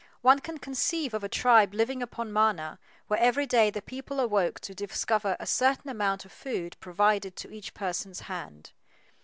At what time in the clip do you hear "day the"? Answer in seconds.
3.45-3.83